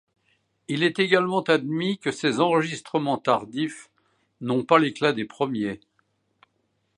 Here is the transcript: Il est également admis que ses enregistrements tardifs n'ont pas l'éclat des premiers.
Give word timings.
Il 0.67 0.81
est 0.81 0.97
également 0.97 1.41
admis 1.43 1.99
que 1.99 2.09
ses 2.09 2.39
enregistrements 2.39 3.19
tardifs 3.19 3.91
n'ont 4.39 4.63
pas 4.65 4.79
l'éclat 4.79 5.13
des 5.13 5.25
premiers. 5.25 5.79